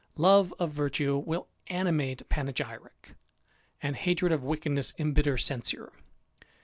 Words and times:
Love 0.17 0.51
of 0.57 0.71
virtue 0.71 1.15
will 1.15 1.47
animate 1.67 2.27
panegyrick, 2.27 3.13
and 3.83 3.95
hatred 3.97 4.31
of 4.31 4.43
wickedness 4.43 4.95
embitter 4.97 5.37
censure. 5.37 5.93